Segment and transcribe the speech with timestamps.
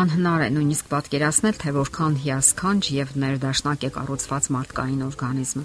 [0.00, 5.64] Անհնար է նույնիսկ պատկերացնել, թե որքան հիասքանչ եւ ներդաշնակ է կառուցված մարդկային օրգանիզմը,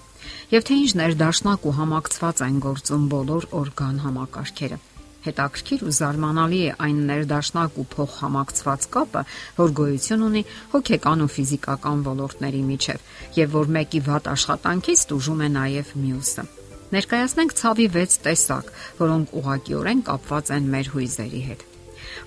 [0.52, 4.80] եւ թե ինչ ներդաշնակ ու համակցված են գործում բոլոր օրգան համակարգերը։
[5.26, 9.22] Հետաքրքիր ու զարմանալի է այն ներդաշնակ ու փոխհամակցված կապը,
[9.62, 10.44] որ գոյություն ունի
[10.76, 13.08] հոգեկան ու ֆիզիկական ոլորտների միջև,
[13.40, 16.46] եւ որ մեկի վատ աշխատանքից դժում է նաեւ մյուսը։
[16.96, 21.66] Ներկայացնենք ցավի 6 տեսակ, որոնք ուղղակիորեն կապված են մեր հույզերի հետ։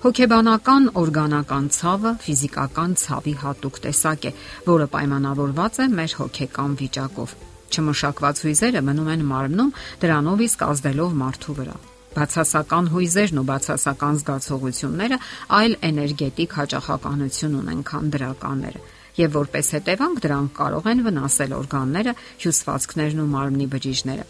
[0.05, 4.33] Հոգեբանական օրգանական ցավը ֆիզիկական ցավի հատուկ տեսակ է,
[4.69, 7.37] որը պայմանավորված է մեր հոգեկան վիճակով։
[7.69, 11.75] Չմշակված հույզերը մնում են մարմնում, դրանով իսկ ազդելով մարդու վրա։
[12.09, 15.19] Բացասական հույզերն ու բացասական զգացողությունները
[15.59, 18.81] այլ էներգետիկ հաճախականություն ունեն, քան դրականները,
[19.21, 24.25] եւ որպես հետևանք դրանք կարող են վնասել օրգանները, հյուսվածքներն ու մարմնի բջիջները։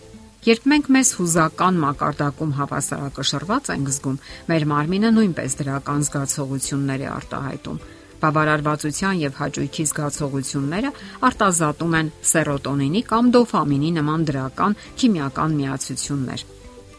[0.48, 7.81] Երբ մենք մեզ հուզական մակարդակում հավասարակշռված ենք զգում, մեր մարմինը նույնպես դրական զգացողություններ է արտահայտում։
[8.20, 10.91] Բավարարվածության եւ հաճույքի զգացողությունները
[11.27, 16.41] արտազատում են սերոտոնինի կամ դոֆամինի նման դրական քիմիական միացություններ,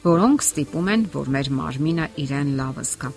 [0.05, 3.11] որոնք ստիպում են, որ մեր մարմինը իրեն լավ զգա։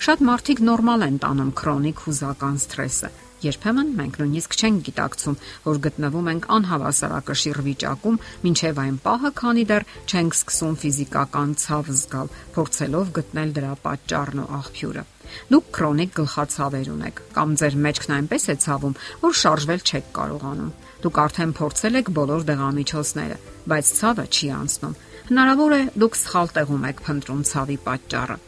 [0.00, 3.10] Շատ մարդիկ նորմալ են տանում քրոնիկ հուզական սթրեսը,
[3.40, 8.18] Երբեմն մենք նույնիսկ չենք գիտակցում, որ գտնվում ենք անհավասարակշիռ վիճակում,
[8.50, 14.50] ինչև այն պահը, քանի դեռ չենք սկսում ֆիզիկական ցավ զգալ, փորձելով գտնել դրա պատճառն ու
[14.60, 15.04] աղբյուրը։
[15.48, 21.20] Դուք քրոնիկ գլխացավեր ունեք կամ ձեր մեջքն այնպես է ցավում, որ շարժվել չեք կարողանում։ Դուք
[21.24, 23.40] արդեն փորձել եք բոլոր դեղամիջոցները,
[23.72, 24.98] բայց ցավը չի անցնում։
[25.30, 28.38] Հնարավոր է դուք սխալ տեղում եք փնտրում ցավի պատճառը։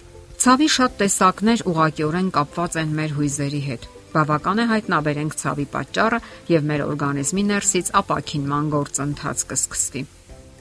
[0.43, 6.21] Ցավի շատ տեսակներ ուղղակիորեն կապված են մեր հույզերի հետ բավական է հայտնաբերենք ցավի պատճառը
[6.53, 10.05] եւ մեր օրգանիզմի ներսից ապակինման գործընթաց կսկսվի։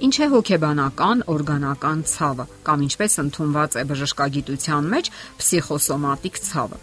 [0.01, 6.79] Ինչ է հոգեբանական օրգանական ցավը կամ ինչպես ընդունված է բժշկագիտության մեջ փսիխոսոմատիկ ցավը։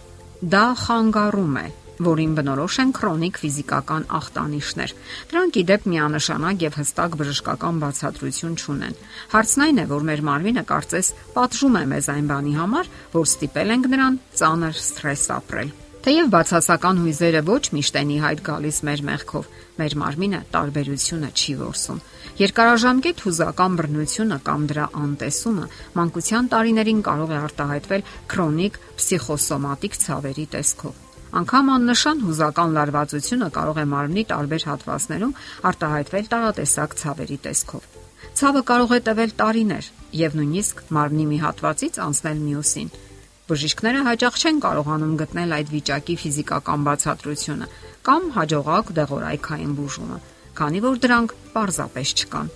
[0.55, 1.69] Դա խանգարում է
[1.99, 4.95] որին բնորոշ են քրոնիկ ֆիզիկական ախտանիշներ։
[5.33, 8.97] Դրանք իդեպ միանշանակ եւ հստակ բժշկական բացատրություն չունեն։
[9.35, 13.77] Հարցն այն է, որ մեր մարմինը կարծես պատժում է մեզ այն բանի համար, որ ստիպել
[13.79, 15.77] ենք նրան ծանր սթրես ապրել։
[16.09, 21.99] Թեև բացասական հույզերը ոչ միշտ են իհայտ գալիս մեր մեղքով, մեր մարմինը տարբերությունը չի որսում։
[22.39, 25.67] Երկարաժամկետ հուզական բռնությունը կամ դրա անտեսումը
[25.99, 30.95] մանկության տարիներին կարող է արտահայտվել քրոնիկ պսիխոսոմատիկ ցավերի տեսքով։
[31.43, 35.37] Անկամ աննշան հուզական լարվածությունը կարող է մարմնի տարբեր հատվածներում
[35.73, 37.93] արտահայտվել տարատեսակ ցավերի տեսքով։
[38.39, 39.93] Ցավը կարող է տևել տարիներ
[40.25, 43.08] եւ նույնիսկ մարմնի մի հատվածից անցնել մյուսին։ մի
[43.49, 47.69] Բժիշկները հաճախ չեն կարողանում գտնել այդ վիճակի ֆիզիկական բացատրությունը
[48.09, 50.19] կամ հաջողակ դեղորայքային բուժումը,
[50.59, 52.51] քանի որ դրանք պարզապես չկան։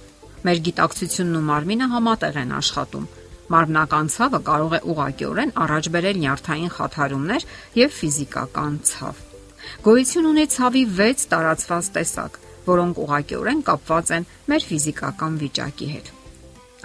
[0.44, 3.06] Մեր գիտակցությունն ու մարմինը համատեղ են աշխատում։
[3.56, 7.48] Մարմնական ցավը կարող է ուղղակիորեն առաջ բերել նյարդային խաթարումներ
[7.80, 9.24] եւ ֆիզիկական ցավ։
[9.88, 12.38] Գոյություն ունի ցավի 6 տարածված տեսակ,
[12.68, 16.14] որոնք ուղղակիորեն կապված են մեր ֆիզիկական վիճակի հետ։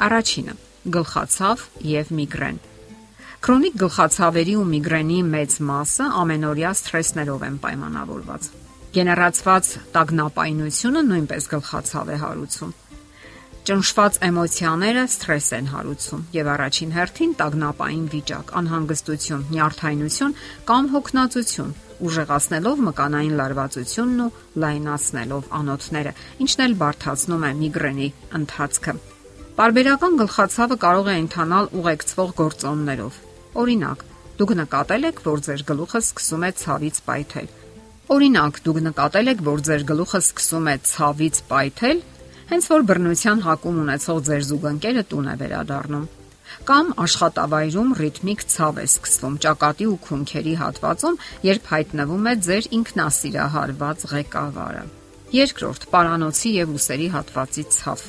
[0.07, 0.57] Առաջինը՝
[0.95, 2.59] գլխացավ եւ միգրեն։
[3.47, 8.47] Քրոնիկ գլխացավերի ու միգրենի մեծ մասը ամենօրյա սթրեսներով են պայմանավորված։
[8.97, 12.73] Գեներացված տագնապայնությունը նույնպես գլխացավ է հարուցում։
[13.69, 20.35] Ճնշված էմոցիաները սթրես են հարուցում եւ առաջին հերթին տագնապային վիճակ, անհանգստություն, նյարդայնություն
[20.67, 21.71] կամ հոգնածություն,
[22.03, 24.33] ուժեղացնելով մկանային լարվածությունն ու
[24.67, 28.09] լայնացնելով անոթները, ինչն էլ բարթացնում է միգրենի
[28.41, 28.97] ընթացքը։
[29.57, 33.15] Պարբերական գլխացավը կարող է ընթանալ ուղեկցվող գործոններով,
[33.57, 34.03] Օրինակ,
[34.37, 37.47] դուք նկատել եք, որ ձեր գլուխը սկսում է ցավից պայթել։
[38.17, 42.03] Օրինակ, դուք նկատել եք, որ ձեր գլուխը սկսում է ցավից պայթել,
[42.51, 46.05] հենց որ բռնության հակում ունեցող ձեր զուգընկերը տուն է վերադառնում։
[46.67, 51.17] Կամ աշխատավայրում ռիթմիկ ցավ է սկսվում ճակատի ու քունքերի հատվածում,
[51.47, 54.83] երբ հայտնվում է ձեր ինքնասիրահարված ղեկավարը։
[55.37, 58.05] Երկրորդ՝ պարանոցի եւ ուսերի հատվածի ցավ։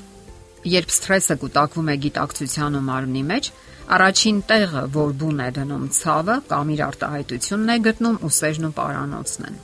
[0.78, 3.50] Երբ սթրեսը կուտակվում է գիտակցության ու մարմնի մեջ,
[3.88, 9.46] Առաջին տեղը, որ բուն է դնում ցավը կամ իր արտահայտությունն է գտնում ուսերն ու պարանոցն
[9.48, 9.60] են։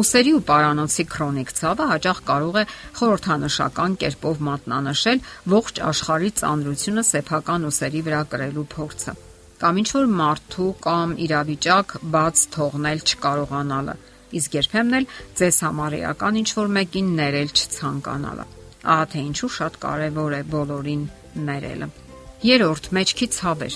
[0.00, 2.62] Ուսերի ու պարանոցի քրոնիկ ցավը հաճախ կարող է
[2.98, 5.22] խորհրդանշական կերպով մատնանշել
[5.54, 9.14] ողջ աշխարհի ծանրությունը սեփական ուսերի վրա կրելու փորձը
[9.60, 13.96] կամ ինչ որ մարդու կամ իրավիճակ բաց թողնել չկարողանալը
[14.40, 15.08] իսկ երբեմն էլ
[15.40, 18.46] ձեզ համար էական ինչ որ մեկին ներել չցանկանալը
[18.94, 21.02] ահա թե ինչու շատ կարևոր է բոլորին
[21.50, 21.90] ներելը
[22.40, 23.74] Երորդ՝ մեջքի ցավեր։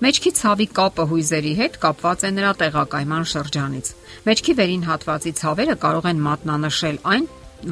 [0.00, 3.90] Մեջքի ցավի կապը հույզերի հետ կապված է նրա տեղակայման շրջանից։
[4.28, 7.26] Մեջքի վերին հատվածի ցավերը կարող են մատնանշել այն,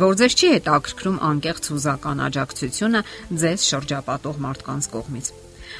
[0.04, 3.02] որ ձեզ չի հետաքրքրում անկեղծ հուզական աջակցությունը
[3.44, 5.32] ձեզ շրջապատող մարդկանց կողմից։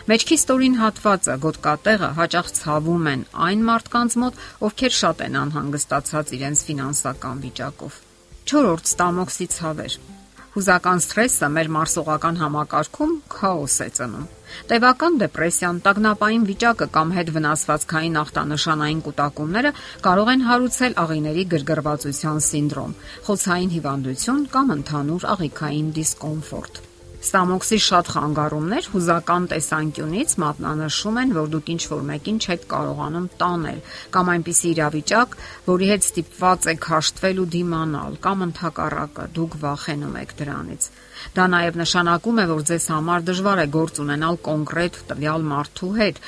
[0.09, 6.67] Մեջքի ստորին հատվածը, գոտկատեղը հաճախ ցավում են այն մարդկանց մոտ, ովքեր շատ են անհանգստացած իրենց
[6.73, 8.03] ֆինանսական վիճակով։
[8.49, 8.85] 4.
[8.95, 10.14] Ստամոքսի ցավեր։
[10.55, 14.29] Հուզական սթրեսը մեր մարսողական համակարգում քաոս է ծնում։
[14.71, 19.75] Տևական դեպրեսիան, տագնապային վիճակը կամ հետ վնասվածքային ախտանշանային կուտակումները
[20.07, 22.97] կարող են հարուցել աղիների գրգռվածության սինդրոմ,
[23.27, 26.85] խոցային հիվանդություն կամ ընդհանուր աղիքային դիսկոմֆորտ։
[27.25, 33.81] Ստամոքսի շատ խանգարումներ հուզական տեսանկյունից մատնանշում են, որ դուք ինչ որ մեկին չեք կարողանում տանել,
[34.17, 35.39] կամ այնպիսի իրավիճակ,
[35.71, 40.91] որի հետ ստիպված եք հաշտվել ու դիմանալ, կամ ընդհակառակը դուք վախենում եք դրանից։
[41.35, 46.19] Դա նաև նշանակում է, որ ձեզ համար դժվար է գործ ունենալ կոնկրետ տվյալ մարդու հետ,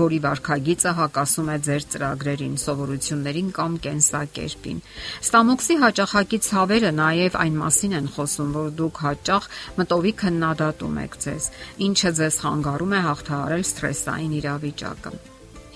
[0.00, 4.82] որի վարքագիծը հակասում է ձեր ծրագրերին, սովորություններին կամ կենսակերպին։
[5.26, 9.48] Ստամոքսի հաճախակի ցավերը նաև այն մասին են խոսում, որ դուք հաճախ
[9.80, 11.48] մտովի քննադատում եք ձեզ,
[11.86, 15.16] ինչը ձեզ խանգարում է հաղթահարել սթրեսային իրավիճակը։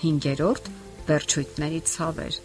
[0.03, 2.35] 5 վերջույթների ցավեր։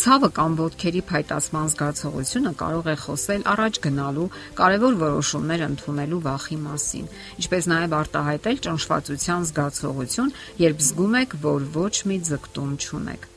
[0.00, 4.26] Ցավը կամ ոտքերի փայտացման զգացողությունը կարող է խոսել առաջ գնալու,
[4.60, 7.10] կարևոր որոշումներ ընդունելու վախի մասին,
[7.42, 13.30] ինչպես նաև արտահայտել ճնշվածության զգացողություն, երբ զգում եք, որ ոչ մի ձգտում չունեք։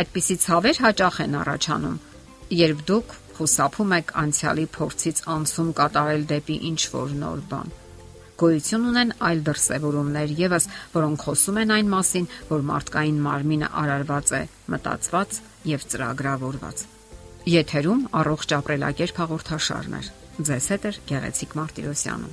[0.00, 2.00] Այդպիսի ցավեր հաճախ են առաջանում,
[2.50, 7.78] երբ դուք խուսափում եք անցյալի փորձից անցում կատարել դեպի ինչ որ նոր բան
[8.40, 14.42] գոյություն ունեն այլ դրսևորումներ եւս, որոնք խոսում են այն մասին, որ մարդկային մարմինը արարված է,
[14.72, 16.84] մտածված եւ ծրագրավորված։
[17.52, 20.02] Եթերում առողջ ապրելակերպ հաղորդաշարն է։
[20.48, 22.30] Ձեզ հետ է Գեղեցիկ Մարտիրոսյանը։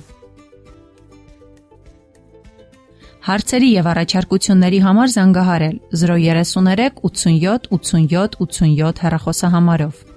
[3.28, 10.07] Հարցերի եւ առաջարկությունների համար զանգահարել 033 87 87 87 հեռախոսահամարով։